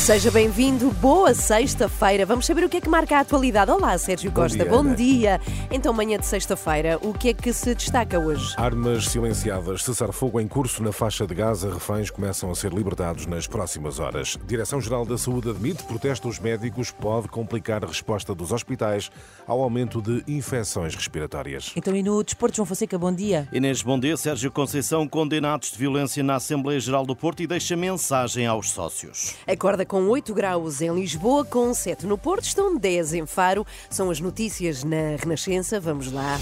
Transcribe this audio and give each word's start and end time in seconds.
Seja 0.00 0.30
bem-vindo, 0.30 0.90
boa 0.92 1.34
sexta-feira. 1.34 2.24
Vamos 2.24 2.46
saber 2.46 2.64
o 2.64 2.70
que 2.70 2.78
é 2.78 2.80
que 2.80 2.88
marca 2.88 3.18
a 3.18 3.20
atualidade. 3.20 3.70
Olá, 3.70 3.96
Sérgio 3.98 4.30
Bom 4.30 4.40
Costa, 4.40 4.64
dia, 4.64 4.72
bom 4.72 4.94
dia. 4.94 5.40
Então, 5.70 5.92
manhã 5.92 6.18
de 6.18 6.24
sexta-feira, 6.24 6.98
o 7.02 7.12
que 7.12 7.28
é 7.28 7.34
que 7.34 7.52
se 7.52 7.74
destaca 7.74 8.18
hoje? 8.18 8.54
Armas 8.56 9.08
silenciadas, 9.08 9.84
cessar 9.84 10.10
fogo 10.10 10.40
em 10.40 10.48
curso 10.48 10.82
na 10.82 10.90
faixa 10.90 11.26
de 11.26 11.34
Gaza, 11.34 11.72
reféns 11.72 12.08
começam 12.10 12.50
a 12.50 12.54
ser 12.54 12.72
libertados 12.72 13.26
nas 13.26 13.46
próximas 13.46 13.98
horas. 13.98 14.38
Direção-Geral 14.46 15.04
da 15.04 15.18
Saúde 15.18 15.50
admite 15.50 15.84
protesto 15.84 16.28
dos 16.28 16.38
médicos 16.38 16.90
pode 16.90 17.28
complicar 17.28 17.84
a 17.84 17.86
resposta 17.86 18.34
dos 18.34 18.52
hospitais 18.52 19.10
ao 19.46 19.60
aumento 19.60 20.00
de 20.00 20.24
infecções 20.26 20.94
respiratórias. 20.94 21.72
Então, 21.76 21.94
e 21.94 22.02
no 22.02 22.24
Desporto, 22.24 22.56
João 22.56 22.66
Fonseca, 22.66 22.98
bom 22.98 23.12
dia. 23.12 23.46
Inês, 23.52 23.82
bom 23.82 24.00
dia. 24.00 24.16
Sérgio 24.16 24.50
Conceição 24.50 25.06
condena 25.06 25.54
atos 25.54 25.72
de 25.72 25.78
violência 25.78 26.24
na 26.24 26.36
Assembleia 26.36 26.80
Geral 26.80 27.04
do 27.04 27.14
Porto 27.14 27.42
e 27.42 27.46
deixa 27.46 27.76
mensagem 27.76 28.46
aos 28.46 28.70
sócios. 28.70 29.34
Acorda 29.46 29.89
com 29.90 30.06
8 30.06 30.32
graus 30.32 30.80
em 30.80 30.94
Lisboa, 30.94 31.44
com 31.44 31.74
7 31.74 32.06
no 32.06 32.16
Porto, 32.16 32.44
estão 32.44 32.78
10 32.78 33.14
em 33.14 33.26
Faro. 33.26 33.66
São 33.90 34.08
as 34.08 34.20
notícias 34.20 34.84
na 34.84 35.16
Renascença. 35.18 35.80
Vamos 35.80 36.12
lá. 36.12 36.38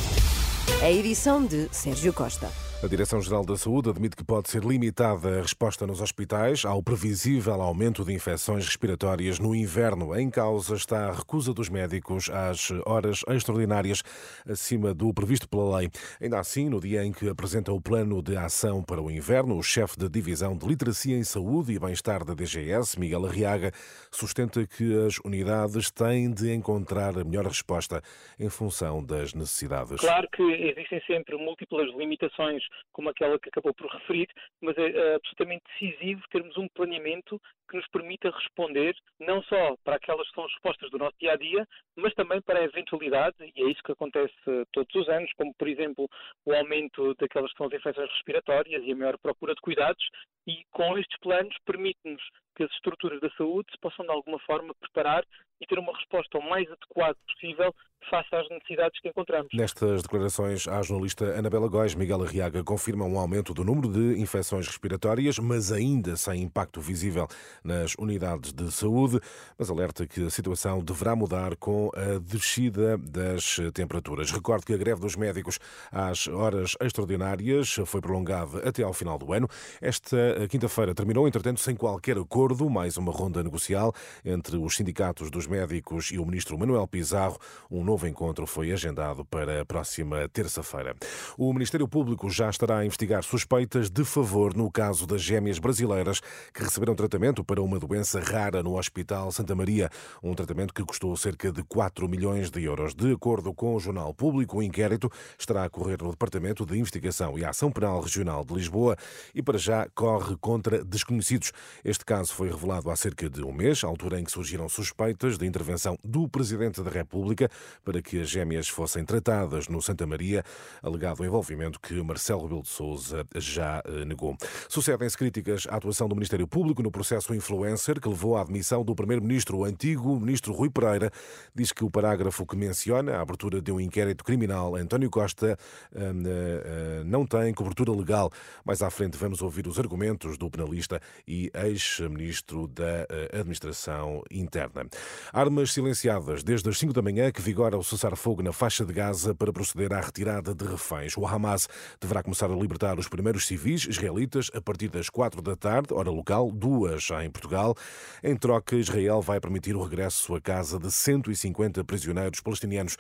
A 0.83 0.91
edição 0.91 1.43
de 1.43 1.67
Sérgio 1.73 2.13
Costa. 2.13 2.68
A 2.81 2.87
Direção-Geral 2.87 3.45
da 3.45 3.57
Saúde 3.57 3.91
admite 3.91 4.15
que 4.15 4.23
pode 4.23 4.49
ser 4.49 4.63
limitada 4.63 5.41
a 5.41 5.43
resposta 5.43 5.85
nos 5.85 6.01
hospitais 6.01 6.65
ao 6.65 6.81
previsível 6.81 7.61
aumento 7.61 8.05
de 8.05 8.13
infecções 8.13 8.65
respiratórias 8.65 9.41
no 9.41 9.53
inverno. 9.53 10.17
Em 10.17 10.31
causa 10.31 10.77
está 10.77 11.09
a 11.09 11.13
recusa 11.13 11.53
dos 11.53 11.69
médicos 11.69 12.31
às 12.31 12.71
horas 12.87 13.25
extraordinárias 13.29 14.05
acima 14.49 14.95
do 14.95 15.13
previsto 15.13 15.49
pela 15.49 15.79
lei. 15.79 15.91
Ainda 16.23 16.39
assim, 16.39 16.69
no 16.69 16.81
dia 16.81 17.05
em 17.05 17.11
que 17.11 17.29
apresenta 17.29 17.73
o 17.73 17.81
plano 17.81 18.23
de 18.23 18.37
ação 18.37 18.81
para 18.81 19.03
o 19.03 19.11
inverno, 19.11 19.59
o 19.59 19.63
chefe 19.63 19.99
da 19.99 20.07
Divisão 20.07 20.57
de 20.57 20.65
Literacia 20.65 21.17
em 21.17 21.25
Saúde 21.25 21.73
e 21.73 21.81
Bem-Estar 21.81 22.25
da 22.25 22.33
DGS, 22.33 22.97
Miguel 22.97 23.27
Arriaga, 23.27 23.73
sustenta 24.09 24.65
que 24.65 25.05
as 25.05 25.19
unidades 25.25 25.91
têm 25.91 26.33
de 26.33 26.55
encontrar 26.55 27.19
a 27.19 27.25
melhor 27.25 27.47
resposta 27.47 28.01
em 28.39 28.49
função 28.49 29.05
das 29.05 29.35
necessidades. 29.35 30.01
Claro 30.01 30.29
que 30.31 30.43
existem 30.43 31.03
sempre 31.09 31.37
múltiplas 31.37 31.89
limitações, 31.97 32.68
como 32.93 33.11
aquela 33.11 33.39
que 33.39 33.49
acabou 33.49 33.75
por 33.75 33.91
referir, 33.91 34.29
mas 34.61 34.77
é 34.79 34.89
eh, 34.89 35.15
absolutamente 35.15 35.65
decisivo 35.73 36.23
termos 36.31 36.57
um 36.57 36.69
planeamento 36.69 37.41
que 37.69 37.77
nos 37.77 37.87
permita 37.89 38.31
responder 38.31 38.95
não 39.21 39.43
só 39.43 39.77
para 39.85 39.97
aquelas 39.97 40.27
que 40.29 40.35
são 40.35 40.45
as 40.45 40.53
respostas 40.53 40.91
do 40.91 40.99
nosso 40.99 41.17
dia 41.21 41.33
a 41.33 41.37
dia, 41.37 41.67
mas 41.97 42.15
também 42.15 42.41
para 42.41 42.61
a 42.61 42.65
eventualidade, 42.65 43.37
e 43.41 43.63
é 43.63 43.71
isso 43.71 43.83
que 43.83 43.93
acontece 43.93 44.35
todos 44.73 44.95
os 44.95 45.09
anos, 45.09 45.31
como 45.37 45.55
por 45.55 45.69
exemplo 45.69 46.09
o 46.45 46.53
aumento 46.55 47.15
daquelas 47.15 47.51
que 47.53 47.59
são 47.59 47.67
as 47.67 47.73
infecções 47.73 48.11
respiratórias 48.11 48.83
e 48.85 48.93
a 48.93 48.97
maior 48.97 49.19
procura 49.19 49.55
de 49.55 49.61
cuidados, 49.61 50.05
e 50.47 50.65
com 50.71 50.97
estes 50.99 51.19
planos 51.21 51.55
permite-nos 51.67 52.23
que 52.57 52.65
as 52.65 52.71
estruturas 52.73 53.21
da 53.21 53.31
saúde 53.31 53.71
se 53.71 53.79
possam 53.81 54.05
de 54.05 54.11
alguma 54.11 54.39
forma 54.41 54.75
preparar 54.81 55.25
e 55.61 55.67
ter 55.67 55.79
uma 55.79 55.97
resposta 55.97 56.39
o 56.39 56.43
mais 56.43 56.67
adequada 56.71 57.17
possível 57.29 57.75
face 58.09 58.35
às 58.35 58.49
necessidades 58.49 59.01
que 59.01 59.09
encontramos. 59.09 59.49
Nestas 59.53 60.03
declarações, 60.03 60.67
a 60.69 60.83
jornalista 60.83 61.37
Anabela 61.37 61.69
Góis 61.69 61.95
Miguel 61.95 62.23
Arriaga 62.23 62.65
confirma 62.65 63.05
um 63.05 63.19
aumento 63.19 63.53
do 63.53 63.65
número 63.65 63.89
de 63.89 64.21
infecções 64.21 64.67
respiratórias, 64.67 65.39
mas 65.39 65.73
ainda 65.73 66.17
sem 66.17 66.43
impacto 66.43 66.81
visível 66.81 67.27
nas 67.63 67.95
unidades 67.99 68.53
de 68.53 68.71
saúde, 68.73 69.21
mas 69.59 69.71
alerta 69.71 70.07
que 70.07 70.27
a 70.27 70.31
situação 70.31 70.83
deverá 70.83 71.15
mudar 71.15 71.57
com 71.57 71.91
a 71.95 72.19
descida 72.19 72.99
das 72.99 73.59
temperaturas. 73.75 74.31
Recordo 74.31 74.65
que 74.65 74.73
a 74.73 74.77
greve 74.77 75.01
dos 75.01 75.17
médicos 75.17 75.59
às 75.91 76.29
horas 76.29 76.75
extraordinárias 76.81 77.77
foi 77.87 78.01
prolongada 78.01 78.69
até 78.69 78.83
ao 78.83 78.93
final 78.93 79.19
do 79.19 79.33
ano. 79.33 79.49
Esta 79.81 80.17
quinta-feira 80.49 80.95
terminou, 80.95 81.27
entretanto, 81.27 81.61
sem 81.61 81.75
qualquer 81.75 82.19
acordo, 82.19 82.69
mais 82.69 82.97
uma 82.97 83.13
ronda 83.13 83.43
negocial 83.43 83.93
entre 84.25 84.57
os 84.57 84.77
sindicatos 84.77 85.31
dos 85.31 85.47
médicos 85.47 86.11
e 86.11 86.19
o 86.19 86.25
ministro 86.25 86.59
Manuel 86.59 86.87
Pizarro. 86.87 87.39
Um 87.71 87.85
novo 87.85 88.07
encontro 88.07 88.47
foi 88.47 88.73
agendado 88.73 89.25
para 89.25 89.63
a 89.63 89.65
próxima 89.65 90.29
terça-feira. 90.29 90.95
O 91.37 91.53
Ministério 91.53 91.89
Público 91.89 92.31
já 92.31 92.51
estará 92.51 92.79
a 92.79 92.87
investigar 92.87 93.23
suspeitas 93.23 93.91
de 93.91 94.05
favor 94.05 94.55
no 94.55 94.71
caso 94.71 95.07
das 95.07 95.23
gêmeas 95.23 95.59
brasileiras 95.59 96.21
que 96.53 96.63
receberam 96.63 96.95
tratamento 96.95 97.45
para 97.49 97.63
uma 97.63 97.79
doença 97.79 98.21
rara 98.21 98.63
no 98.63 98.79
Hospital 98.79 99.33
Santa 99.33 99.55
Maria, 99.55 99.89
um 100.23 100.35
tratamento 100.35 100.75
que 100.75 100.85
custou 100.85 101.17
cerca 101.17 101.51
de 101.51 101.63
4 101.63 102.07
milhões 102.07 102.51
de 102.51 102.63
euros. 102.63 102.95
De 102.95 103.11
acordo 103.11 103.55
com 103.55 103.75
o 103.75 103.81
Jornal 103.81 104.13
Público, 104.13 104.59
o 104.59 104.63
inquérito 104.63 105.11
estará 105.39 105.65
a 105.65 105.71
correr 105.71 106.03
no 106.03 106.11
Departamento 106.11 106.67
de 106.67 106.79
Investigação 106.79 107.39
e 107.39 107.45
Ação 107.47 107.73
Penal 107.73 108.03
Regional 108.03 108.45
de 108.45 108.53
Lisboa 108.53 108.99
e 109.35 109.43
para 109.43 109.57
já 109.57 109.89
corre 109.95 110.37
contra 110.37 110.85
desconhecidos. 110.85 111.53
Este 111.83 112.05
caso 112.05 112.35
foi 112.35 112.51
revelado 112.51 112.91
há 112.91 112.97
cerca 112.97 113.31
de 113.31 113.43
um 113.43 113.51
mês, 113.51 113.83
altura 113.83 114.21
em 114.21 114.25
que 114.25 114.31
surgiram 114.31 114.69
suspeitas 114.69 115.39
de 115.39 115.47
intervenção 115.47 115.99
do 116.05 116.29
Presidente 116.29 116.83
da 116.83 116.91
República 116.91 117.51
para 117.83 118.03
que 118.03 118.21
as 118.21 118.29
gêmeas 118.29 118.69
fossem 118.69 119.07
tratadas 119.07 119.69
no 119.69 119.81
Santa 119.81 120.07
Maria, 120.07 120.45
alegado 120.83 121.25
envolvimento 121.25 121.81
que 121.81 121.95
Marcelo 122.03 122.43
Rebelo 122.43 122.63
de 122.63 122.69
Sousa 122.69 123.25
já 123.37 123.83
eh, 123.87 124.05
negou. 124.05 124.37
Sucedem-se 124.69 125.17
críticas 125.17 125.67
à 125.71 125.77
atuação 125.77 126.07
do 126.07 126.15
Ministério 126.15 126.47
Público 126.47 126.83
no 126.83 126.91
processo 126.91 127.38
influencer 127.39 128.01
que 128.01 128.09
levou 128.09 128.37
à 128.37 128.43
admissão 128.43 128.85
do 128.85 128.95
Primeiro-Ministro, 128.95 129.59
o 129.59 129.65
antigo 129.65 130.21
Ministro 130.21 130.53
Rui 130.53 130.69
Pereira, 130.69 131.11
diz 131.55 131.73
que 131.73 131.85
o 131.85 131.91
parágrafo 131.91 132.45
que 132.45 132.57
menciona 132.57 133.17
a 133.17 133.21
abertura 133.23 133.63
de 133.63 133.73
um 133.73 133.81
inquérito 133.81 134.23
criminal 134.23 134.77
António 134.77 135.09
Costa 135.09 135.57
eh, 135.95 136.01
eh, 136.01 137.03
não 137.05 137.25
tem 137.25 137.55
cobertura 137.55 137.93
legal. 137.93 138.31
Mais 138.65 138.83
à 138.83 138.91
frente 138.91 139.17
vamos 139.17 139.41
ouvir 139.41 139.67
os 139.67 139.79
argumentos 139.79 140.37
do 140.37 140.51
penalista 140.51 141.01
e 141.27 141.51
ex-ministro 141.55 142.69
da 142.69 143.07
eh, 143.09 143.31
Administração 143.33 144.23
Interna. 144.31 144.87
Armas 145.33 145.73
silenciadas 145.73 146.43
desde 146.43 146.69
as 146.69 146.79
5 146.79 146.93
da 146.93 147.01
manhã 147.01 147.31
que 147.31 147.41
vigora 147.41 147.79
o 147.79 147.85
cessar-fogo 147.85 148.43
na 148.43 148.53
faixa 148.53 148.85
de 148.85 148.93
Gaza 148.93 149.35
para 149.35 149.53
proceder 149.53 149.93
à 149.93 150.01
retirada 150.01 150.55
de 150.55 150.65
reféns. 150.65 151.17
O 151.17 151.27
Hamas 151.27 151.69
deverá 152.01 152.23
começar 152.23 152.51
a 152.51 152.55
libertar 152.55 152.99
os 152.99 153.09
primeiros 153.09 153.47
civis 153.47 153.87
israelitas 153.87 154.51
a 154.55 154.61
partir 154.61 154.89
das 154.89 155.09
4 155.09 155.41
da 155.41 155.57
tarde, 155.57 155.95
hora 155.95 156.11
local, 156.11 156.51
duas 156.51 157.09
em 157.23 157.28
Portugal. 157.31 157.75
Em 158.23 158.37
troca, 158.37 158.77
Israel 158.77 159.21
vai 159.21 159.41
permitir 159.41 159.77
o 159.77 159.83
regresso 159.83 160.35
à 160.35 160.41
casa 160.41 160.79
de 160.79 160.91
150 160.91 161.85
prisioneiros 161.85 162.41
palestinianos. 162.41 162.97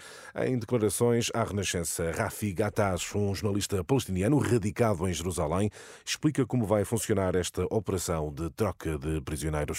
Em 0.47 0.59
declarações 0.59 1.31
à 1.35 1.45
Renascença, 1.45 2.13
Rafi 2.13 2.53
Gattaz, 2.53 3.15
um 3.15 3.35
jornalista 3.35 3.83
palestiniano 3.83 4.39
radicado 4.39 5.09
em 5.09 5.13
Jerusalém, 5.13 5.71
explica 6.05 6.47
como 6.47 6.67
vai 6.67 6.85
funcionar 6.85 7.35
esta 7.35 7.65
operação 7.71 8.33
de 8.33 8.51
troca 8.51 8.99
de 8.99 9.21
prisioneiros. 9.21 9.79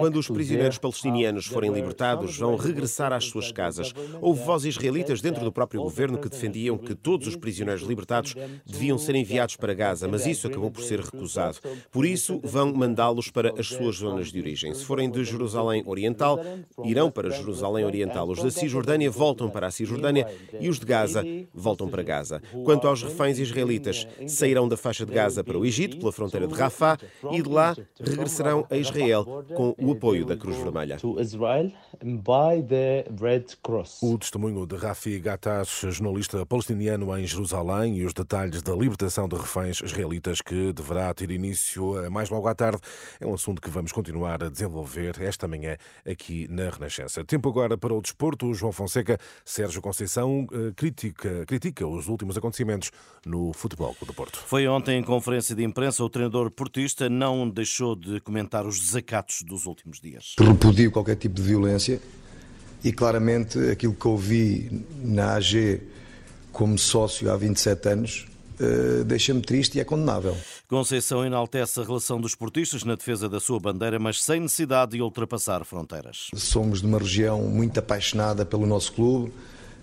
Quando 0.00 0.16
os 0.16 0.28
prisioneiros 0.28 0.78
palestinianos 0.78 1.46
forem 1.46 1.72
libertados, 1.72 2.38
vão 2.38 2.56
regressar 2.56 3.12
às 3.12 3.24
suas 3.24 3.52
casas. 3.52 3.92
Houve 4.20 4.42
vozes 4.42 4.76
israelitas 4.76 5.20
dentro 5.20 5.44
do 5.44 5.52
próprio 5.52 5.82
governo 5.82 6.18
que 6.18 6.28
defendiam 6.28 6.78
que 6.78 6.94
todos 6.94 7.26
os 7.26 7.36
prisioneiros 7.36 7.82
libertados 7.82 8.34
deviam 8.66 8.98
ser 8.98 9.14
enviados 9.14 9.56
para 9.56 9.74
Gaza, 9.74 10.08
mas 10.08 10.26
isso 10.26 10.46
acabou 10.46 10.70
por 10.70 10.82
ser 10.82 11.00
recusado. 11.00 11.58
Por 11.90 12.04
isso, 12.12 12.40
vão 12.42 12.72
mandá-los 12.72 13.30
para 13.30 13.52
as 13.58 13.66
suas 13.66 13.96
zonas 13.96 14.32
de 14.32 14.40
origem. 14.40 14.74
Se 14.74 14.84
forem 14.84 15.10
de 15.10 15.24
Jerusalém 15.24 15.82
Oriental, 15.86 16.40
irão 16.84 17.10
para 17.10 17.30
Jerusalém 17.30 17.84
Oriental. 17.84 18.28
Os 18.28 18.42
da 18.42 18.50
Cisjordânia 18.50 19.10
voltam 19.10 19.50
para 19.50 19.66
a 19.66 19.70
Cisjordânia 19.70 20.26
e 20.60 20.68
os 20.68 20.78
de 20.78 20.86
Gaza 20.86 21.24
voltam 21.52 21.88
para 21.88 22.02
Gaza. 22.02 22.42
Quanto 22.64 22.86
aos 22.86 23.02
reféns 23.02 23.38
israelitas, 23.38 24.06
sairão 24.26 24.68
da 24.68 24.76
faixa 24.76 25.04
de 25.04 25.12
Gaza 25.12 25.44
para 25.44 25.58
o 25.58 25.64
Egito, 25.64 25.98
pela 25.98 26.12
fronteira 26.12 26.46
de 26.46 26.54
Rafah, 26.54 26.98
e 27.30 27.42
de 27.42 27.48
lá 27.48 27.76
regressarão 28.00 28.66
a 28.70 28.76
Israel 28.76 29.44
com 29.54 29.74
o 29.78 29.92
apoio 29.92 30.24
da 30.24 30.36
Cruz 30.36 30.56
Vermelha. 30.56 30.98
O 34.02 34.18
testemunho 34.18 34.66
de 34.66 34.76
Rafi 34.76 35.18
Gattaz, 35.18 35.80
jornalista 35.82 36.44
palestiniano 36.46 37.16
em 37.18 37.26
Jerusalém, 37.26 37.98
e 37.98 38.04
os 38.04 38.12
detalhes 38.12 38.62
da 38.62 38.74
libertação 38.74 39.28
de 39.28 39.36
reféns 39.36 39.80
israelitas 39.82 40.40
que 40.40 40.72
deverá 40.72 41.12
ter 41.12 41.30
início 41.30 41.97
Lisboa, 41.98 42.10
mais 42.10 42.30
logo 42.30 42.46
à 42.48 42.54
tarde. 42.54 42.80
É 43.20 43.26
um 43.26 43.34
assunto 43.34 43.60
que 43.60 43.70
vamos 43.70 43.92
continuar 43.92 44.42
a 44.42 44.48
desenvolver 44.48 45.20
esta 45.20 45.48
manhã 45.48 45.76
aqui 46.06 46.46
na 46.48 46.70
Renascença. 46.70 47.24
Tempo 47.24 47.48
agora 47.48 47.76
para 47.76 47.92
o 47.92 48.00
desporto. 48.00 48.52
João 48.54 48.72
Fonseca, 48.72 49.18
Sérgio 49.44 49.82
Conceição 49.82 50.46
eh, 50.52 50.72
critica, 50.74 51.44
critica 51.46 51.86
os 51.86 52.08
últimos 52.08 52.36
acontecimentos 52.36 52.90
no 53.26 53.52
Futebol 53.52 53.94
do 54.06 54.14
Porto. 54.14 54.38
Foi 54.38 54.66
ontem 54.68 54.98
em 54.98 55.02
conferência 55.02 55.54
de 55.54 55.64
imprensa 55.64 56.04
o 56.04 56.08
treinador 56.08 56.50
portista 56.50 57.08
não 57.08 57.48
deixou 57.48 57.96
de 57.96 58.20
comentar 58.20 58.66
os 58.66 58.78
desacatos 58.78 59.42
dos 59.42 59.66
últimos 59.66 60.00
dias. 60.00 60.34
Repudio 60.38 60.90
qualquer 60.90 61.16
tipo 61.16 61.34
de 61.34 61.42
violência 61.42 62.00
e 62.84 62.92
claramente 62.92 63.58
aquilo 63.70 63.94
que 63.94 64.06
ouvi 64.06 64.84
na 65.02 65.34
AG 65.34 65.82
como 66.52 66.78
sócio 66.78 67.30
há 67.30 67.36
27 67.36 67.88
anos 67.88 68.27
deixa-me 69.06 69.40
triste 69.40 69.78
e 69.78 69.80
é 69.80 69.84
condenável. 69.84 70.36
Conceição 70.66 71.24
enaltece 71.24 71.80
a 71.80 71.84
relação 71.84 72.20
dos 72.20 72.34
portistas 72.34 72.84
na 72.84 72.94
defesa 72.94 73.28
da 73.28 73.40
sua 73.40 73.58
bandeira, 73.60 73.98
mas 73.98 74.22
sem 74.22 74.40
necessidade 74.40 74.92
de 74.92 75.02
ultrapassar 75.02 75.64
fronteiras. 75.64 76.28
Somos 76.34 76.80
de 76.80 76.86
uma 76.86 76.98
região 76.98 77.42
muito 77.42 77.78
apaixonada 77.78 78.44
pelo 78.44 78.66
nosso 78.66 78.92
clube, 78.92 79.32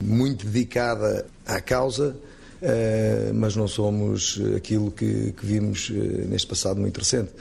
muito 0.01 0.45
dedicada 0.45 1.25
à 1.45 1.61
causa, 1.61 2.15
uh, 2.61 3.33
mas 3.33 3.55
não 3.55 3.67
somos 3.67 4.39
aquilo 4.55 4.91
que, 4.91 5.33
vimos 5.41 5.89
uh, 5.89 5.93
neste 6.27 6.47
passado 6.47 6.79
muito 6.79 6.97
recente. 6.97 7.31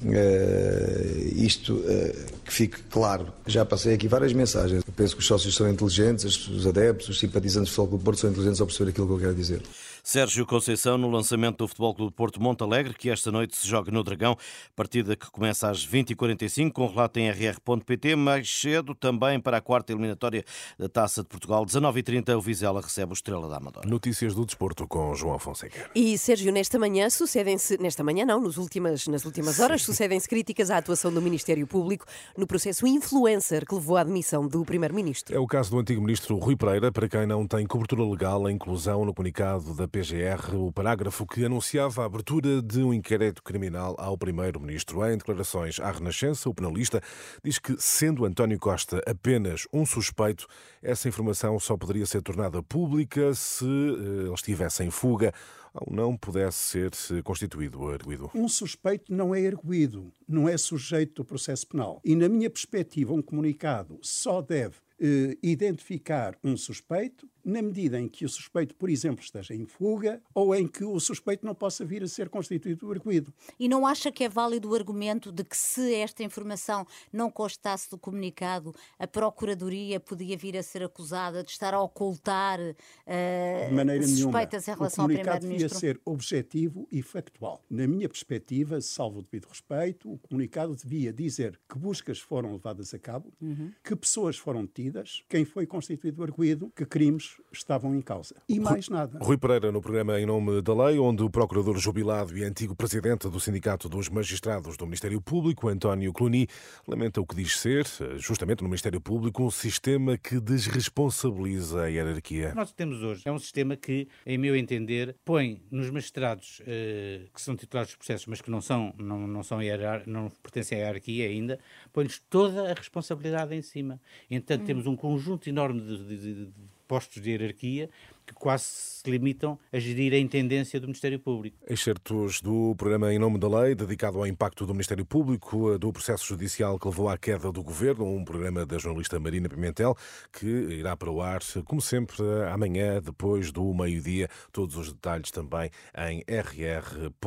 Uh, 0.00 1.42
isto 1.44 1.74
uh, 1.74 2.42
que 2.44 2.52
fique 2.52 2.80
claro. 2.88 3.32
Já 3.46 3.64
passei 3.64 3.94
aqui 3.94 4.06
várias 4.06 4.32
mensagens. 4.32 4.84
Eu 4.86 4.92
penso 4.92 5.16
que 5.16 5.20
os 5.20 5.26
sócios 5.26 5.56
são 5.56 5.68
inteligentes, 5.68 6.46
os 6.48 6.66
adeptos, 6.66 7.08
os 7.08 7.18
simpatizantes 7.18 7.70
do 7.70 7.74
Futebol 7.74 7.88
Clube 7.88 8.04
Porto 8.04 8.20
são 8.20 8.30
inteligentes 8.30 8.60
ao 8.60 8.66
perceber 8.68 8.90
aquilo 8.90 9.08
que 9.08 9.12
eu 9.14 9.18
quero 9.18 9.34
dizer. 9.34 9.60
Sérgio 10.08 10.46
Conceição 10.46 10.96
no 10.96 11.10
lançamento 11.10 11.58
do 11.58 11.68
Futebol 11.68 11.94
Clube 11.94 12.14
Porto 12.14 12.42
Monte 12.42 12.62
Alegre, 12.62 12.94
que 12.94 13.10
esta 13.10 13.30
noite 13.30 13.54
se 13.54 13.68
joga 13.68 13.92
no 13.92 14.02
Dragão, 14.02 14.38
partida 14.74 15.14
que 15.14 15.30
começa 15.30 15.68
às 15.68 15.86
20h45, 15.86 16.72
com 16.72 16.86
relato 16.86 17.18
em 17.18 17.28
rr.pt, 17.30 18.16
mais 18.16 18.50
cedo 18.50 18.94
também 18.94 19.38
para 19.38 19.58
a 19.58 19.60
quarta 19.60 19.92
eliminatória 19.92 20.46
da 20.78 20.88
Taça 20.88 21.22
de 21.22 21.28
Portugal, 21.28 21.66
19h30, 21.66 22.34
o 22.34 22.40
Vizela 22.40 22.80
recebe 22.80 23.12
o 23.12 23.12
Estrela 23.12 23.50
da 23.50 23.58
Amadora. 23.58 23.86
Notícias 23.86 24.34
do 24.34 24.46
desporto 24.46 24.88
com 24.88 25.14
João 25.14 25.38
Fonseca. 25.38 25.90
E 25.94 26.16
Sérgio, 26.16 26.50
nesta 26.52 26.78
manhã 26.78 27.10
sucedem-se, 27.10 27.76
nesta 27.76 28.02
manhã 28.02 28.24
não, 28.24 28.40
nos 28.40 28.56
últimas, 28.56 29.06
nas 29.08 29.26
últimas 29.26 29.60
horas, 29.60 29.82
sucedem-se 29.82 30.26
críticas 30.26 30.70
à 30.70 30.78
atuação 30.78 31.12
do 31.12 31.20
Ministério 31.20 31.66
Público 31.66 32.06
no 32.34 32.46
processo 32.46 32.86
influencer 32.86 33.66
que 33.66 33.74
levou 33.74 33.98
à 33.98 34.00
admissão 34.00 34.48
do 34.48 34.64
Primeiro-Ministro. 34.64 35.36
É 35.36 35.38
o 35.38 35.46
caso 35.46 35.70
do 35.70 35.78
antigo 35.78 36.00
Ministro 36.00 36.34
Rui 36.38 36.56
Pereira, 36.56 36.90
para 36.90 37.10
quem 37.10 37.26
não 37.26 37.46
tem 37.46 37.66
cobertura 37.66 38.08
legal 38.08 38.46
a 38.46 38.50
inclusão 38.50 39.04
no 39.04 39.12
comunicado 39.12 39.74
da 39.74 39.86
PGR, 39.98 40.54
o 40.54 40.70
parágrafo 40.70 41.26
que 41.26 41.44
anunciava 41.44 42.02
a 42.02 42.04
abertura 42.04 42.62
de 42.62 42.80
um 42.84 42.94
inquérito 42.94 43.42
criminal 43.42 43.96
ao 43.98 44.16
Primeiro-Ministro. 44.16 45.04
Em 45.04 45.18
declarações 45.18 45.80
à 45.80 45.90
Renascença, 45.90 46.48
o 46.48 46.54
penalista 46.54 47.02
diz 47.42 47.58
que, 47.58 47.74
sendo 47.80 48.24
António 48.24 48.60
Costa 48.60 49.02
apenas 49.04 49.66
um 49.72 49.84
suspeito, 49.84 50.46
essa 50.80 51.08
informação 51.08 51.58
só 51.58 51.76
poderia 51.76 52.06
ser 52.06 52.22
tornada 52.22 52.62
pública 52.62 53.34
se 53.34 53.64
eh, 53.64 54.26
ele 54.26 54.34
estivesse 54.34 54.84
em 54.84 54.90
fuga 54.90 55.34
ou 55.74 55.92
não 55.92 56.16
pudesse 56.16 56.92
ser 56.96 57.22
constituído 57.24 57.88
arguído. 57.88 58.30
Um 58.34 58.48
suspeito 58.48 59.12
não 59.12 59.34
é 59.34 59.46
arguído, 59.48 60.12
não 60.28 60.48
é 60.48 60.56
sujeito 60.56 61.22
do 61.22 61.24
processo 61.24 61.66
penal. 61.66 62.00
E, 62.04 62.14
na 62.14 62.28
minha 62.28 62.48
perspectiva, 62.48 63.12
um 63.12 63.22
comunicado 63.22 63.98
só 64.00 64.40
deve 64.40 64.76
eh, 65.00 65.36
identificar 65.42 66.36
um 66.42 66.56
suspeito 66.56 67.28
na 67.48 67.62
medida 67.62 67.98
em 67.98 68.06
que 68.06 68.26
o 68.26 68.28
suspeito, 68.28 68.74
por 68.74 68.90
exemplo, 68.90 69.24
esteja 69.24 69.54
em 69.54 69.64
fuga 69.64 70.20
ou 70.34 70.54
em 70.54 70.68
que 70.68 70.84
o 70.84 71.00
suspeito 71.00 71.46
não 71.46 71.54
possa 71.54 71.82
vir 71.82 72.02
a 72.02 72.06
ser 72.06 72.28
constituído 72.28 72.90
arguído. 72.92 73.32
E 73.58 73.68
não 73.68 73.86
acha 73.86 74.12
que 74.12 74.22
é 74.22 74.28
válido 74.28 74.70
o 74.70 74.74
argumento 74.74 75.32
de 75.32 75.42
que 75.42 75.56
se 75.56 75.94
esta 75.94 76.22
informação 76.22 76.86
não 77.10 77.30
constasse 77.30 77.88
do 77.88 77.96
comunicado, 77.96 78.74
a 78.98 79.06
Procuradoria 79.06 79.98
podia 79.98 80.36
vir 80.36 80.58
a 80.58 80.62
ser 80.62 80.82
acusada 80.82 81.42
de 81.42 81.50
estar 81.50 81.72
a 81.72 81.80
ocultar 81.80 82.60
uh, 82.60 83.68
de 83.68 83.74
maneira 83.74 84.06
suspeitas 84.06 84.66
nenhuma. 84.66 84.74
em 84.74 84.78
relação 84.78 85.04
ao 85.04 85.08
Primeiro-Ministro? 85.08 85.08
O 85.08 85.08
comunicado 85.08 85.48
devia 85.48 85.68
ser 85.68 86.00
objetivo 86.04 86.86
e 86.92 87.00
factual. 87.00 87.64
Na 87.70 87.86
minha 87.86 88.08
perspectiva, 88.08 88.78
salvo 88.82 89.20
o 89.20 89.22
devido 89.22 89.48
respeito, 89.48 90.12
o 90.12 90.18
comunicado 90.18 90.76
devia 90.76 91.14
dizer 91.14 91.58
que 91.66 91.78
buscas 91.78 92.18
foram 92.18 92.52
levadas 92.52 92.92
a 92.92 92.98
cabo, 92.98 93.32
uhum. 93.40 93.72
que 93.82 93.96
pessoas 93.96 94.36
foram 94.36 94.66
detidas, 94.66 95.22
quem 95.30 95.46
foi 95.46 95.66
constituído 95.66 96.22
arguído, 96.22 96.70
que 96.76 96.84
crimes 96.84 97.37
estavam 97.52 97.94
em 97.94 98.00
causa. 98.00 98.34
E 98.48 98.60
mais 98.60 98.88
nada. 98.88 99.18
Rui 99.20 99.36
Pereira, 99.36 99.72
no 99.72 99.80
programa 99.80 100.20
Em 100.20 100.26
Nome 100.26 100.60
da 100.62 100.74
Lei, 100.74 100.98
onde 100.98 101.22
o 101.22 101.30
procurador 101.30 101.76
jubilado 101.78 102.36
e 102.36 102.44
antigo 102.44 102.74
presidente 102.74 103.28
do 103.28 103.40
Sindicato 103.40 103.88
dos 103.88 104.08
Magistrados 104.08 104.76
do 104.76 104.84
Ministério 104.84 105.20
Público, 105.20 105.68
António 105.68 106.12
Cluny, 106.12 106.46
lamenta 106.86 107.20
o 107.20 107.26
que 107.26 107.34
diz 107.34 107.58
ser, 107.58 107.86
justamente 108.16 108.62
no 108.62 108.68
Ministério 108.68 109.00
Público, 109.00 109.42
um 109.42 109.50
sistema 109.50 110.16
que 110.16 110.40
desresponsabiliza 110.40 111.82
a 111.82 111.86
hierarquia. 111.86 112.54
Nós 112.54 112.72
temos 112.72 113.02
hoje 113.02 113.22
é 113.24 113.32
um 113.32 113.38
sistema 113.38 113.76
que, 113.76 114.08
em 114.26 114.38
meu 114.38 114.56
entender, 114.56 115.16
põe 115.24 115.62
nos 115.70 115.90
magistrados 115.90 116.62
eh, 116.66 117.22
que 117.32 117.40
são 117.40 117.56
titulares 117.56 117.90
dos 117.90 117.96
processos, 117.96 118.26
mas 118.26 118.40
que 118.40 118.50
não 118.50 118.60
são, 118.60 118.94
não, 118.98 119.26
não 119.26 119.42
são 119.42 119.62
hierar, 119.62 120.02
não 120.06 120.30
pertencem 120.42 120.78
à 120.78 120.82
hierarquia 120.82 121.26
ainda, 121.26 121.58
põe-lhes 121.92 122.22
toda 122.28 122.70
a 122.70 122.74
responsabilidade 122.74 123.54
em 123.54 123.62
cima. 123.62 124.00
Entanto, 124.30 124.62
hum. 124.62 124.66
temos 124.66 124.86
um 124.86 124.96
conjunto 124.96 125.48
enorme 125.48 125.80
de, 125.80 126.04
de, 126.04 126.44
de 126.46 126.52
postos 126.88 127.22
de 127.22 127.30
hierarquia 127.30 127.88
que 128.28 128.34
quase 128.34 128.64
se 128.64 129.10
limitam 129.10 129.58
a 129.72 129.78
gerir 129.78 130.12
a 130.12 130.18
intendência 130.18 130.78
do 130.78 130.86
Ministério 130.86 131.18
Público. 131.18 131.56
Excertos 131.68 132.42
do 132.42 132.74
programa 132.76 133.12
Em 133.12 133.18
Nome 133.18 133.38
da 133.38 133.48
Lei, 133.48 133.74
dedicado 133.74 134.18
ao 134.18 134.26
impacto 134.26 134.66
do 134.66 134.74
Ministério 134.74 135.06
Público, 135.06 135.78
do 135.78 135.90
processo 135.92 136.26
judicial 136.26 136.78
que 136.78 136.86
levou 136.86 137.08
à 137.08 137.16
queda 137.16 137.50
do 137.50 137.62
governo, 137.62 138.04
um 138.04 138.22
programa 138.24 138.66
da 138.66 138.76
jornalista 138.76 139.18
Marina 139.18 139.48
Pimentel, 139.48 139.96
que 140.30 140.46
irá 140.46 140.94
para 140.96 141.10
o 141.10 141.22
ar, 141.22 141.40
como 141.64 141.80
sempre, 141.80 142.22
amanhã, 142.52 143.00
depois 143.00 143.50
do 143.50 143.72
meio-dia. 143.72 144.28
Todos 144.52 144.76
os 144.76 144.92
detalhes 144.92 145.30
também 145.30 145.70
em 145.96 146.22
rr.pt. 146.28 147.18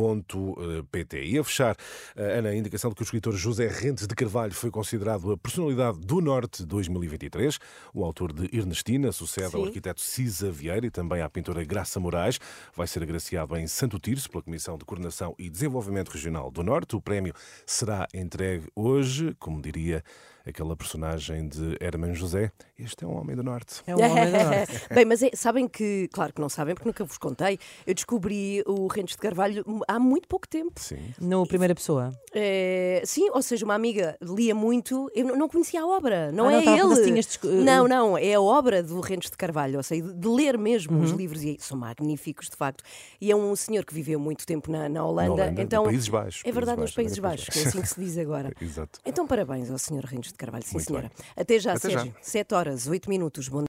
E 1.24 1.39
a 1.39 1.44
fechar, 1.44 1.75
Ana, 2.15 2.50
a 2.50 2.56
indicação 2.56 2.92
de 2.92 2.95
que 2.95 3.01
o 3.01 3.06
escritor 3.06 3.33
José 3.33 3.68
Rentes 3.68 4.06
de 4.06 4.13
Carvalho 4.13 4.53
foi 4.53 4.69
considerado 4.69 5.31
a 5.31 5.38
personalidade 5.38 6.00
do 6.00 6.21
Norte 6.21 6.63
2023. 6.63 7.57
O 7.94 8.06
autor 8.06 8.33
de 8.33 8.56
Ernestina 8.56 9.12
sucede 9.12 9.50
Sim. 9.50 9.57
ao 9.57 9.65
arquiteto 9.65 10.00
Cisa 10.00 10.51
Vieira 10.51 10.90
também 10.91 11.21
à 11.21 11.29
pintora 11.29 11.63
Graça 11.63 11.99
Moraes. 11.99 12.39
Vai 12.75 12.88
ser 12.88 13.01
agraciado 13.01 13.55
em 13.57 13.65
Santo 13.67 13.97
Tirso 13.97 14.29
pela 14.29 14.43
Comissão 14.43 14.77
de 14.77 14.85
Coordenação 14.85 15.33
e 15.39 15.49
Desenvolvimento 15.49 16.09
Regional 16.09 16.51
do 16.51 16.63
Norte. 16.63 16.95
O 16.95 17.01
prémio 17.01 17.33
será 17.65 18.07
entregue 18.13 18.67
hoje, 18.75 19.35
como 19.39 19.61
diria 19.61 20.03
aquela 20.45 20.75
personagem 20.75 21.47
de 21.47 21.77
Herman 21.79 22.13
José. 22.13 22.51
Este 22.77 23.03
é 23.03 23.07
um 23.07 23.17
homem 23.17 23.35
do 23.35 23.43
Norte. 23.43 23.81
É 23.85 23.95
um 23.95 23.99
homem 23.99 24.25
do 24.25 24.31
Norte. 24.31 24.81
Bem, 24.93 25.05
mas 25.05 25.21
é, 25.21 25.29
sabem 25.33 25.67
que, 25.67 26.09
claro 26.11 26.33
que 26.33 26.41
não 26.41 26.49
sabem, 26.49 26.73
porque 26.73 26.88
nunca 26.88 27.03
vos 27.03 27.17
contei, 27.17 27.59
eu 27.85 27.93
descobri 27.93 28.63
o 28.65 28.88
Rentes 28.88 29.15
de 29.15 29.21
Carvalho 29.21 29.63
há 29.88 29.99
muito 29.99 30.27
pouco 30.27 30.48
tempo. 30.48 30.79
Sim. 30.79 31.13
No 31.19 31.45
primeira 31.45 31.75
pessoa? 31.75 32.12
É, 32.33 33.01
sim, 33.05 33.29
ou 33.31 33.41
seja, 33.41 33.65
uma 33.65 33.75
amiga 33.75 34.17
lia 34.21 34.55
muito, 34.55 35.12
eu 35.13 35.36
não 35.36 35.48
conhecia 35.48 35.81
a 35.81 35.88
obra, 35.88 36.31
não 36.31 36.48
ah, 36.48 36.53
é 36.53 36.65
não, 36.65 36.93
ele. 36.93 37.03
Tinhas... 37.03 37.39
Não, 37.43 37.88
não, 37.88 38.17
é 38.17 38.33
a 38.33 38.41
obra 38.41 38.81
do 38.81 39.00
Rentes 39.00 39.29
de 39.29 39.38
Carvalho, 39.38 39.77
ou 39.77 39.83
seja, 39.83 40.01
de 40.01 40.27
ler 40.27 40.57
mesmo 40.57 40.98
uhum. 40.98 41.03
os 41.03 41.12
livros, 41.12 41.43
e 41.43 41.57
são 41.60 41.77
magníficos, 41.77 42.50
de 42.50 42.55
facto. 42.55 42.83
E 43.19 43.31
é 43.31 43.36
um 43.36 43.55
senhor 43.55 43.86
que 43.86 43.93
viveu 43.93 44.19
muito 44.19 44.45
tempo 44.45 44.71
na, 44.71 44.89
na 44.89 45.05
Holanda. 45.05 45.27
Na 45.27 45.43
Holanda 45.43 45.62
então, 45.62 45.83
Países 45.83 46.10
Baixos. 46.10 46.41
É 46.45 46.51
verdade, 46.51 46.77
Países 46.77 46.95
nos 46.95 46.95
Países 46.95 47.19
Baixos, 47.19 47.45
Baixos, 47.45 47.62
que 47.62 47.67
é 47.67 47.69
assim 47.69 47.81
que 47.81 47.89
se 47.89 48.00
diz 48.00 48.17
agora. 48.17 48.51
Exato. 48.62 49.00
Então, 49.05 49.27
parabéns 49.27 49.69
ao 49.69 49.77
senhor 49.77 50.03
Rentes 50.03 50.30
de 50.31 50.38
Carvalho, 50.38 50.63
sim, 50.65 50.73
muito 50.73 50.88
senhora. 50.88 51.11
Bem. 51.17 51.27
Até 51.35 51.59
já, 51.59 51.71
Até 51.71 51.89
Sérgio. 51.89 52.13
Já. 52.13 52.21
7 52.21 52.53
horas, 52.53 52.88
8 52.88 53.09
minutos. 53.09 53.47
Bom 53.47 53.65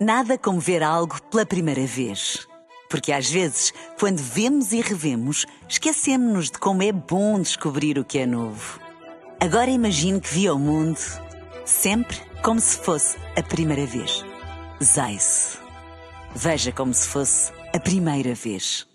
Nada 0.00 0.38
como 0.38 0.58
ver 0.58 0.82
algo 0.82 1.20
pela 1.24 1.44
primeira 1.44 1.84
vez. 1.86 2.48
Porque 2.88 3.12
às 3.12 3.30
vezes, 3.30 3.72
quando 3.98 4.18
vemos 4.18 4.72
e 4.72 4.80
revemos, 4.80 5.46
esquecemos-nos 5.68 6.50
de 6.50 6.58
como 6.58 6.82
é 6.82 6.90
bom 6.90 7.40
descobrir 7.40 7.98
o 7.98 8.04
que 8.04 8.18
é 8.18 8.26
novo. 8.26 8.80
Agora 9.38 9.70
imagine 9.70 10.20
que 10.20 10.32
viu 10.32 10.54
o 10.54 10.58
mundo 10.58 10.98
sempre 11.64 12.16
como 12.42 12.58
se 12.58 12.78
fosse 12.78 13.16
a 13.36 13.42
primeira 13.42 13.86
vez. 13.86 14.24
Zais. 14.82 15.58
Veja 16.34 16.72
como 16.72 16.92
se 16.94 17.06
fosse 17.06 17.52
a 17.74 17.78
primeira 17.78 18.34
vez. 18.34 18.86